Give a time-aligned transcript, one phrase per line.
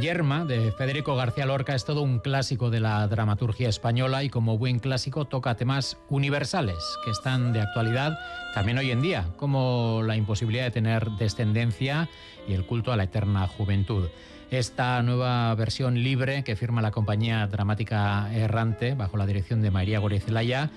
[0.00, 4.58] Yerma, de Federico García Lorca, es todo un clásico de la dramaturgia española y como
[4.58, 8.18] buen clásico toca temas universales que están de actualidad
[8.54, 12.08] también hoy en día, como la imposibilidad de tener descendencia
[12.48, 14.08] y el culto a la eterna juventud.
[14.50, 20.00] Esta nueva versión libre que firma la compañía dramática Errante bajo la dirección de María
[20.00, 20.70] Gorezelaya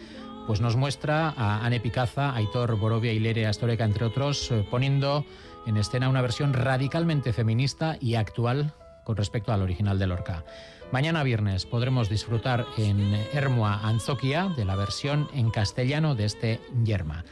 [0.45, 5.25] pues nos muestra a Anne Picaza, Aitor Borovia y Leire Astoreca, entre otros, eh, poniendo
[5.65, 10.43] en escena una versión radicalmente feminista y actual con respecto al original de Lorca.
[10.91, 17.25] Mañana viernes podremos disfrutar en Hermoa Anzoquia de la versión en castellano de este Yerma.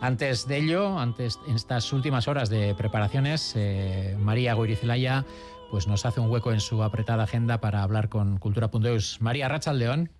[0.00, 5.24] Antes de ello, antes en estas últimas horas de preparaciones, eh, María Goirizelaya
[5.70, 9.20] pues nos hace un hueco en su apretada agenda para hablar con Cultura.eus.
[9.20, 10.10] María Rachaldeón.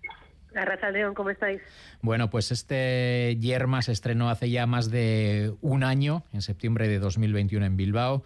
[0.91, 1.61] León, ¿cómo estáis?
[2.01, 6.99] Bueno, pues este Yerma se estrenó hace ya más de un año, en septiembre de
[6.99, 8.23] 2021 en Bilbao.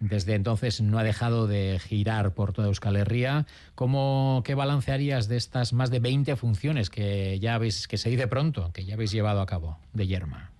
[0.00, 3.46] Desde entonces no ha dejado de girar por toda Euskal Herria.
[3.74, 8.28] ¿Cómo, ¿Qué balancearías de estas más de 20 funciones que ya habéis, que se dice
[8.28, 10.50] pronto, que ya habéis llevado a cabo de Yerma?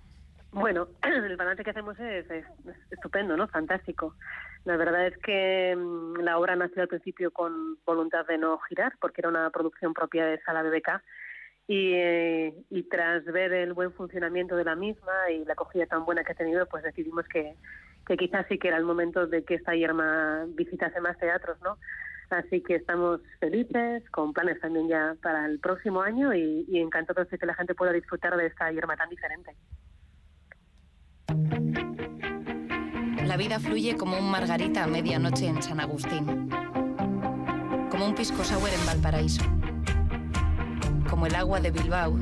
[0.51, 2.25] Bueno, el balance que hacemos es,
[2.89, 3.47] estupendo, ¿no?
[3.47, 4.15] Fantástico.
[4.65, 8.93] La verdad es que mm, la obra nació al principio con voluntad de no girar,
[8.99, 11.03] porque era una producción propia de Sala BBK.
[11.67, 16.05] Y, eh, y tras ver el buen funcionamiento de la misma y la acogida tan
[16.05, 17.55] buena que ha tenido, pues decidimos que,
[18.07, 21.77] que quizás sí que era el momento de que esta yerma visitase más teatros, ¿no?
[22.29, 27.37] Así que estamos felices, con planes también ya para el próximo año y, encantados de
[27.37, 29.55] que la gente pueda disfrutar de esta yerma tan diferente.
[33.25, 36.49] La vida fluye como un margarita a medianoche en San Agustín,
[37.89, 39.43] como un pisco sour en Valparaíso,
[41.09, 42.17] como el agua de Bilbao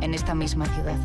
[0.00, 0.98] en esta misma ciudad,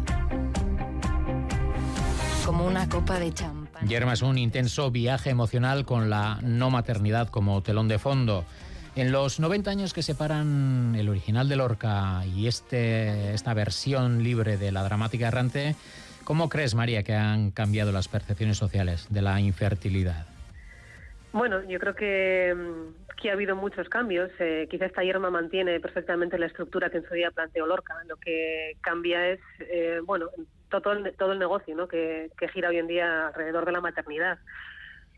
[2.45, 3.68] como una copa de champán.
[3.87, 8.45] Yerma es un intenso viaje emocional con la no maternidad como telón de fondo.
[8.95, 14.57] En los 90 años que separan el original de Lorca y este, esta versión libre
[14.57, 15.75] de la dramática errante,
[16.29, 20.27] ¿Cómo crees, María, que han cambiado las percepciones sociales de la infertilidad?
[21.33, 24.29] Bueno, yo creo que, mm, ha habido muchos cambios.
[24.37, 27.95] Eh, quizá esta yerma mantiene perfectamente la estructura que en su día planteó Lorca.
[28.07, 30.27] Lo que cambia es, eh, bueno,
[30.69, 31.87] todo el, todo el negocio ¿no?
[31.87, 34.39] que, gira hoy en día alrededor de la maternidad.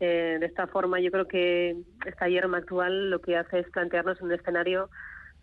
[0.00, 1.76] Eh, de esta forma, yo creo que
[2.06, 4.90] esta yerma actual lo que hace es plantearnos un escenario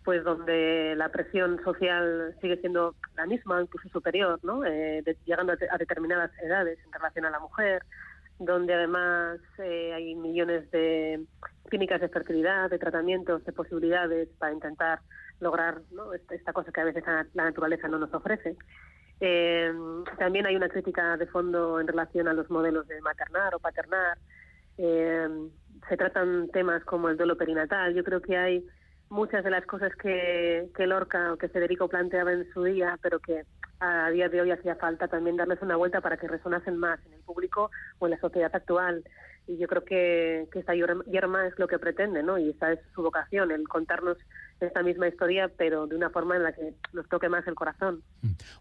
[0.03, 4.65] pues donde la presión social sigue siendo la misma, incluso superior, ¿no?
[4.65, 7.83] Eh, llegando a, determinadas edades en relación a la mujer,
[8.39, 11.25] donde además eh, hay millones de
[11.69, 15.01] clínicas de fertilidad, de tratamientos, de posibilidades para intentar
[15.39, 15.81] lograr
[16.31, 17.03] esta, cosa que a veces
[17.33, 18.57] la naturaleza no nos ofrece.
[19.19, 19.73] Eh,
[20.17, 24.17] también hay una crítica de fondo en relación a los modelos de maternar o paternar.
[24.77, 27.93] se tratan temas como el duelo perinatal.
[27.93, 28.65] Yo creo que hay
[29.09, 33.19] muchas de las cosas que, que Lorca o que Federico planteaba en su día, pero
[33.19, 33.43] que
[33.79, 37.13] a día de hoy hacía falta también darles una vuelta para que resonasen más en
[37.13, 39.03] el público o en la sociedad actual.
[39.47, 42.37] Y yo creo que, que esta yerma es lo que pretende, ¿no?
[42.37, 44.17] Y esa es su vocación, el contarnos
[44.61, 48.03] esta misma historia, pero de una forma en la que nos toque más el corazón.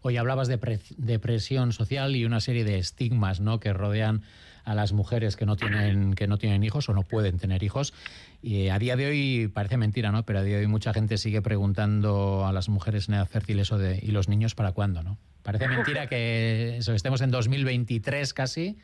[0.01, 3.59] Hoy hablabas de, de presión social y una serie de estigmas, ¿no?
[3.59, 4.23] Que rodean
[4.65, 7.93] a las mujeres que no tienen que no tienen hijos o no pueden tener hijos.
[8.41, 10.23] Y eh, a día de hoy parece mentira, ¿no?
[10.23, 13.59] Pero a día de hoy mucha gente sigue preguntando a las mujeres en edad fértil
[13.59, 15.17] eso de ¿y los niños para cuándo, no?
[15.41, 18.77] Parece mentira que estemos en 2023 casi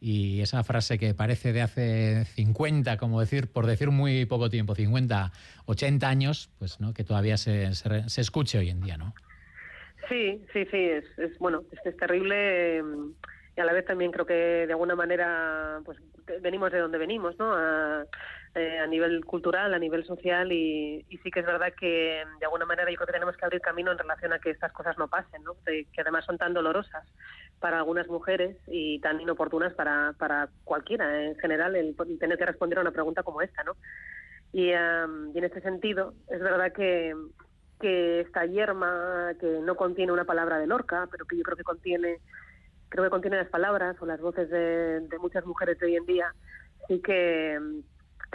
[0.00, 4.74] y esa frase que parece de hace 50, como decir, por decir muy poco tiempo,
[4.74, 5.30] 50,
[5.66, 9.12] 80 años, pues no, que todavía se, se, escuche hoy en día, ¿no?
[10.08, 12.82] Sí, sí, sí, es, es bueno, es, terrible
[13.56, 15.98] y a la vez también creo que de alguna manera pues
[16.40, 17.52] venimos de donde venimos, ¿no?
[17.52, 18.06] A,
[18.54, 22.64] eh, a nivel cultural, a nivel social y, sí que es verdad que de alguna
[22.64, 25.06] manera yo creo que tenemos que abrir camino en relación a que estas cosas no
[25.06, 25.54] pasen, ¿no?
[25.64, 27.06] que además son tan dolorosas
[27.60, 32.78] para algunas mujeres y tan inoportunas para, para cualquiera en general el, tener que responder
[32.78, 33.76] a una pregunta como esta, ¿no?
[34.52, 37.14] Y, y en este sentido es verdad que
[37.80, 41.64] que esta yerma que no contiene una palabra de Lorca, pero que yo creo que
[41.64, 42.20] contiene
[42.90, 46.34] creo que contiene las palabras o las voces de, muchas mujeres de hoy en día,
[46.88, 47.58] sí que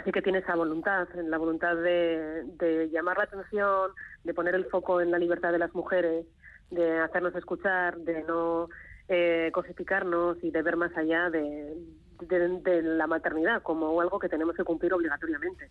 [0.04, 3.92] sí que tiene esa voluntad, la voluntad de, llamar la atención,
[4.24, 6.26] de poner el foco en la libertad de las mujeres,
[6.70, 8.68] de hacernos escuchar, de no
[9.08, 11.76] eh, cosificarnos y de ver más allá de,
[12.20, 15.70] de, la maternidad como algo que tenemos que cumplir obligatoriamente.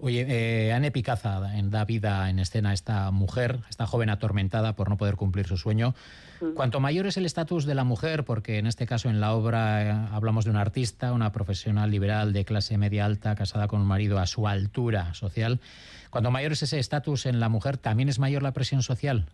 [0.00, 4.88] Oye, eh, Anne Picaza da vida en escena a esta mujer, esta joven atormentada por
[4.88, 5.94] no poder cumplir su sueño.
[6.40, 6.54] Mm.
[6.54, 9.82] Cuanto mayor es el estatus de la mujer, porque en este caso en la obra
[9.82, 13.88] eh, hablamos de una artista, una profesional liberal de clase media alta, casada con un
[13.88, 15.60] marido a su altura social,
[16.10, 19.26] cuanto mayor es ese estatus en la mujer, ¿también es mayor la presión social?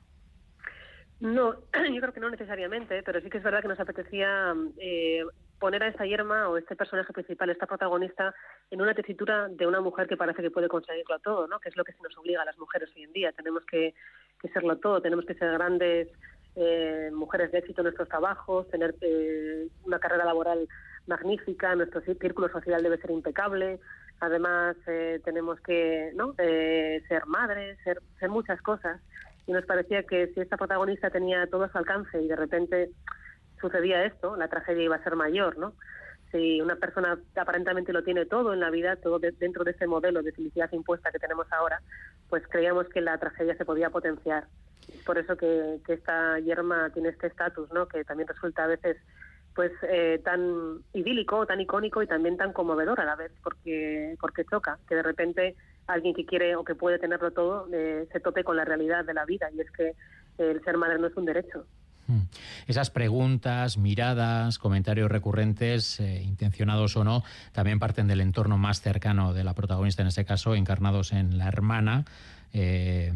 [1.24, 1.54] No,
[1.90, 5.24] yo creo que no necesariamente, pero sí que es verdad que nos apetecía eh,
[5.58, 8.34] poner a esta yerma o este personaje principal, esta protagonista,
[8.70, 11.60] en una tesitura de una mujer que parece que puede conseguirlo todo, ¿no?
[11.60, 13.32] que es lo que se nos obliga a las mujeres hoy en día.
[13.32, 13.94] Tenemos que,
[14.52, 16.08] serlo todo, tenemos que ser grandes
[16.56, 20.68] eh, mujeres de éxito en nuestros trabajos, tener eh, una carrera laboral
[21.06, 23.80] magnífica, nuestro círculo social debe ser impecable,
[24.20, 26.34] además eh, tenemos que ¿no?
[26.34, 29.00] ser madres, ser, ser muchas cosas.
[29.46, 32.90] Y nos parecía que si esta protagonista tenía todo a su alcance y de repente
[33.60, 35.74] sucedía esto, la tragedia iba a ser mayor, ¿no?
[36.30, 40.22] Si una persona aparentemente lo tiene todo en la vida, todo dentro de ese modelo
[40.22, 41.80] de felicidad impuesta que tenemos ahora,
[42.28, 44.48] pues creíamos que la tragedia se podía potenciar.
[45.06, 47.86] Por eso que, esta yerma tiene este estatus, ¿no?
[47.86, 48.96] Que también resulta a veces
[49.54, 54.44] pues eh, tan idílico, tan icónico y también tan conmovedor a la vez, porque porque
[54.44, 55.54] choca que de repente
[55.86, 59.14] alguien que quiere o que puede tenerlo todo eh, se tope con la realidad de
[59.14, 59.94] la vida y es que
[60.38, 61.66] el ser madre no es un derecho.
[62.06, 62.22] Mm.
[62.66, 67.22] Esas preguntas, miradas, comentarios recurrentes, eh, intencionados o no,
[67.52, 71.48] también parten del entorno más cercano de la protagonista, en este caso, encarnados en la
[71.48, 72.04] hermana.
[72.52, 73.12] Eh,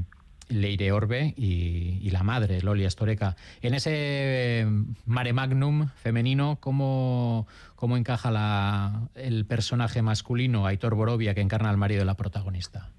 [0.48, 3.36] Leire Orbe y, la madre, Loli Astoreca.
[3.60, 4.66] En ese eh,
[5.06, 7.46] mare magnum femenino, ¿cómo,
[7.76, 12.90] cómo encaja la, el personaje masculino, Aitor Borovia, que encarna al marido de la protagonista?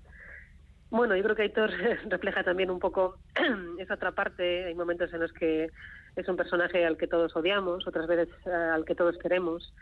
[0.92, 1.72] Bueno, yo creo que Aitor
[2.10, 3.18] refleja también un poco
[3.80, 4.66] esa otra parte.
[4.66, 5.70] Hay momentos en los que
[6.16, 9.74] es un personaje al que todos odiamos, otras veces eh, al que todos queremos.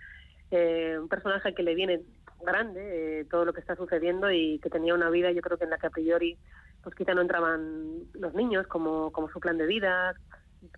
[0.51, 2.01] Eh, un personaje que le viene
[2.45, 5.71] grande todo lo que está sucediendo y que tenía una vida, yo creo que en
[5.71, 6.37] la que a priori,
[6.87, 10.15] pues quizá no entraban los niños como, como su plan de vida.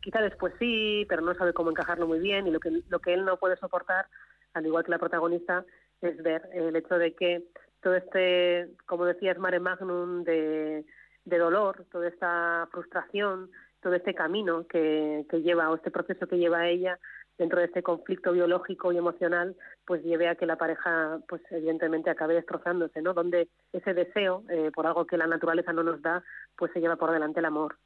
[0.01, 3.13] Quizá después sí, pero no sabe cómo encajarlo muy bien y lo que, lo que
[3.13, 4.07] él no puede soportar,
[4.55, 5.63] al igual que la protagonista,
[6.01, 7.43] es ver el hecho de que
[7.83, 10.83] todo este, como decías, mare magnum de,
[11.25, 16.97] dolor, toda esta frustración, todo este camino que, lleva o este proceso que lleva ella
[17.39, 19.55] dentro de este conflicto biológico y emocional,
[19.85, 23.13] pues lleve a que la pareja, pues evidentemente acabe destrozándose, ¿no?
[23.13, 26.21] Donde ese deseo eh, por algo que la naturaleza no nos da,
[26.57, 27.77] pues se lleva por delante el amor.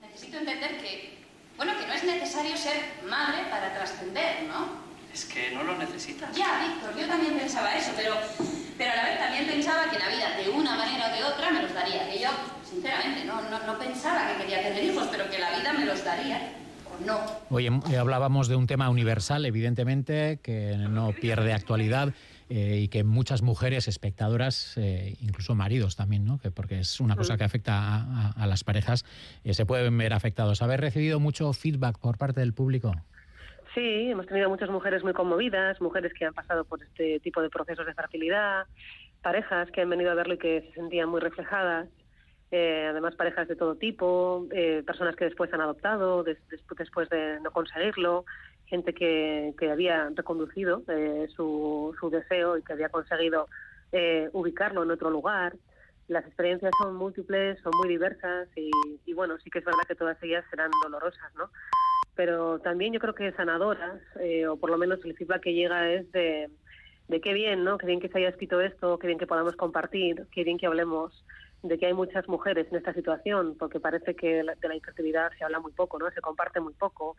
[0.00, 1.18] Necesito entender que,
[1.56, 2.76] bueno, que no es necesario ser
[3.10, 4.92] madre para trascender, ¿no?
[5.12, 6.34] Es que no lo necesitas.
[6.34, 8.14] Ya, Víctor, yo también pensaba eso, pero,
[8.78, 11.50] pero a la vez también pensaba que la vida, de una manera o de otra,
[11.50, 12.08] me los daría.
[12.08, 12.30] Que yo,
[12.64, 16.02] sinceramente, no, no, no pensaba que quería tener hijos, pero que la vida me los
[16.02, 16.61] daría.
[17.06, 17.20] No.
[17.50, 22.14] Oye, eh, hablábamos de un tema universal, evidentemente, que no pierde actualidad
[22.48, 26.38] eh, y que muchas mujeres espectadoras, eh, incluso maridos también, ¿no?
[26.38, 27.38] que porque es una cosa mm.
[27.38, 29.04] que afecta a, a las parejas,
[29.44, 30.62] se pueden ver afectados.
[30.62, 32.94] ¿Habéis recibido mucho feedback por parte del público?
[33.74, 37.48] Sí, hemos tenido muchas mujeres muy conmovidas, mujeres que han pasado por este tipo de
[37.48, 38.66] procesos de fertilidad,
[39.22, 41.88] parejas que han venido a verlo y que se sentían muy reflejadas,
[42.52, 47.50] eh, además parejas de todo tipo, eh, personas que después han adoptado después de no
[47.50, 48.24] conseguirlo,
[48.66, 53.48] gente que, había reconducido eh, su, deseo y que había conseguido
[54.32, 55.54] ubicarlo en otro lugar.
[56.08, 58.70] Las experiencias son múltiples, son muy diversas y,
[59.04, 61.50] y bueno, sí que es verdad que todas ellas serán dolorosas, ¿no?
[62.14, 65.90] pero también yo creo que sanadoras, eh, o por lo menos el feedback que llega
[65.90, 66.50] es de,
[67.08, 67.78] de qué bien, ¿no?
[67.78, 70.66] Qué bien que se haya escrito esto, qué bien que podamos compartir, qué bien que
[70.66, 71.24] hablemos
[71.62, 75.44] de que hay muchas mujeres en esta situación, porque parece que de la infertilidad se
[75.44, 76.10] habla muy poco, ¿no?
[76.10, 77.16] Se comparte muy poco.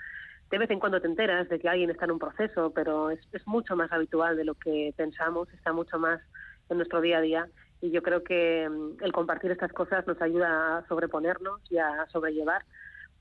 [0.52, 3.20] De vez en cuando te enteras de que alguien está en un proceso, pero es,
[3.32, 6.22] es mucho más habitual de lo que pensamos, está mucho más
[6.70, 7.48] en nuestro día a día
[7.82, 12.06] y yo creo que mm, el compartir estas cosas nos ayuda a sobreponernos y a
[12.12, 12.64] sobrellevar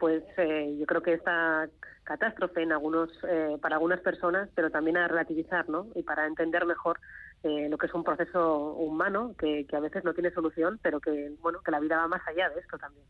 [0.02, 1.68] pues eh, yo creo que esta
[2.02, 5.86] catástrofe en algunos, eh, para algunas personas, pero también a relativizar, ¿no?
[5.94, 6.98] Y para entender mejor
[7.42, 11.32] eh, lo que es un proceso humano que, a veces no tiene solución, pero que
[11.40, 13.04] bueno, que la vida va más allá de esto también.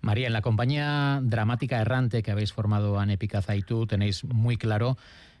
[0.00, 4.56] María, en la compañía dramática errante que habéis formado Anne Picaza y tú, tenéis muy
[4.56, 4.96] claro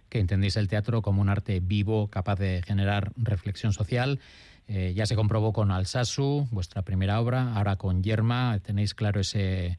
[0.08, 4.20] que entendéis el teatro como un arte vivo, capaz de generar reflexión social.
[4.68, 9.78] ya se comprobó con Alsasu, vuestra primera obra, ahora con Yerma, tenéis claro ese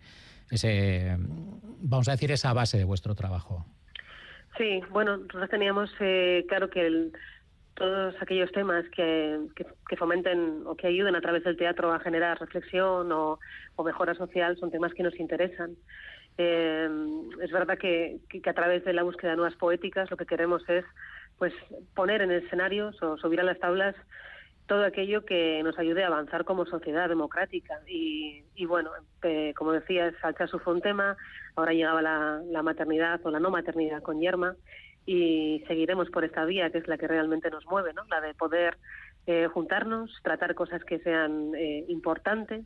[0.50, 1.18] ese,
[1.80, 3.66] vamos a decir, esa base de vuestro trabajo.
[4.58, 7.12] Sí, bueno, nosotros teníamos eh, claro que
[7.78, 9.40] todos aquellos temas que,
[9.88, 13.40] que, fomenten o que ayuden a través del teatro a generar reflexión o,
[13.86, 15.76] mejora social son temas que nos interesan.
[16.40, 16.90] Eh,
[17.42, 20.68] es verdad que, que, a través de la búsqueda de nuevas poéticas lo que queremos
[20.68, 20.86] es
[21.38, 21.54] pues
[21.96, 23.96] poner en escenarios o subir a las tablas
[24.68, 27.80] todo aquello que nos ayude a avanzar como sociedad democrática.
[27.88, 28.92] Y, bueno,
[29.24, 31.16] eh, como decía, Salchazu fue un tema,
[31.56, 34.56] ahora llegaba la, maternidad o la no maternidad con Yerma
[35.08, 38.04] y seguiremos por esta vía, que es la que realmente nos mueve, ¿no?
[38.10, 38.78] la de poder
[39.26, 42.66] eh, juntarnos, tratar cosas que sean eh, importantes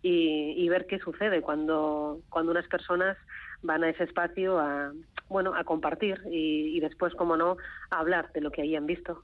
[0.00, 3.18] y, ver qué sucede cuando, cuando unas personas
[3.60, 4.92] van a ese espacio a,
[5.28, 7.56] bueno, a compartir y, y después, como no,
[7.90, 9.22] a hablar de lo que hayan visto.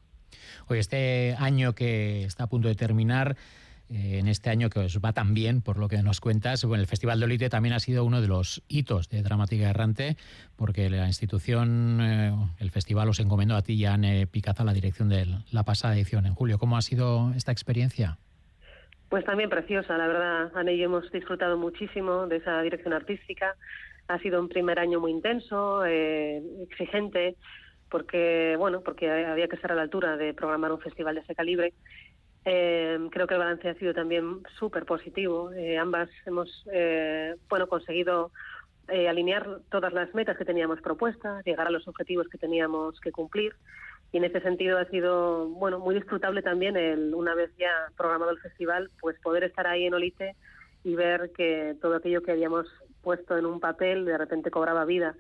[0.66, 3.36] Hoy este año que está a punto de terminar,
[3.88, 6.82] eh, en este año que os va tan bien, por lo que nos cuentas, bueno,
[6.82, 10.16] el Festival de Olite también ha sido uno de los hitos de Dramática Errante,
[10.56, 14.72] porque la institución, eh, el festival os encomendó a ti y a Anne Picaza la
[14.72, 16.58] dirección de la pasada edición en julio.
[16.58, 18.18] ¿Cómo ha sido esta experiencia?
[19.08, 20.50] Pues también preciosa, la verdad.
[20.54, 23.54] Anne y yo hemos disfrutado muchísimo de esa dirección artística.
[24.08, 27.36] Ha sido un primer año muy intenso, eh, exigente,
[27.88, 31.34] porque bueno, porque había que estar a la altura de programar un festival de ese
[31.34, 31.72] calibre.
[32.48, 35.50] Eh, creo que el balance ha sido también súper positivo.
[35.52, 38.30] Eh, ambas hemos eh, bueno conseguido
[38.88, 43.52] alinear todas las metas que teníamos propuestas, llegar a los objetivos que teníamos que cumplir.
[44.12, 48.30] Y en ese sentido ha sido bueno muy disfrutable también el una vez ya programado
[48.30, 50.36] el festival, pues poder estar ahí en Olite
[50.84, 52.68] y ver que todo aquello que habíamos
[53.02, 55.16] puesto en un papel de repente cobraba vida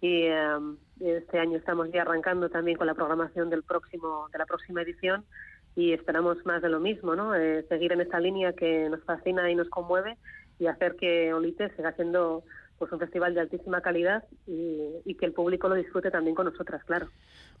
[0.00, 4.46] y em, este año estamos ya arrancando también con la programación del próximo de la
[4.46, 5.26] próxima edición
[5.74, 7.34] y esperamos más de lo mismo, ¿no?
[7.34, 10.16] Eh, seguir en esta línea que nos fascina y nos conmueve
[10.58, 12.44] y hacer que Olite siga siendo
[12.78, 16.82] pues un festival de altísima calidad y, que el público lo disfrute también con nosotras,
[16.84, 17.06] claro.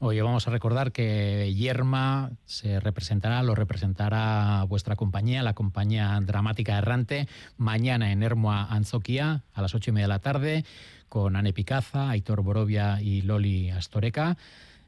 [0.00, 6.76] Oye, vamos a recordar que Yerma se representará, lo representará vuestra compañía, la compañía dramática
[6.76, 10.64] errante, mañana en Hermoa Anzoquia a las ocho y media de la tarde
[11.08, 14.36] con Ane Picaza, Aitor Borovia y Loli Astoreca.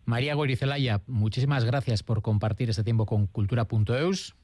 [0.04, 4.34] María Gorizelaya, muchísimas gracias por compartir este tiempo con cultura.eus.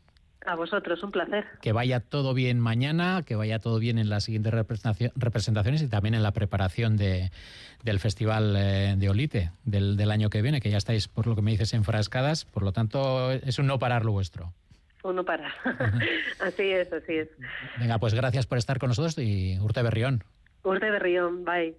[0.46, 1.44] A vosotros, un placer.
[1.60, 4.54] Que vaya todo bien mañana, que vaya todo bien en las siguientes
[5.14, 7.30] representaciones y también en la preparación de,
[7.84, 11.36] del Festival eh, de Olite del, del, año que viene, que ya estáis, por lo
[11.36, 12.46] que me dices, enfrascadas.
[12.46, 14.54] Por lo tanto, es un no parar lo vuestro.
[15.02, 15.52] Un no parar.
[16.40, 17.28] así es, así es.
[17.78, 20.24] Venga, pues gracias por estar con nosotros y Urte Berrión.
[20.62, 21.74] Urte Berrión, bye.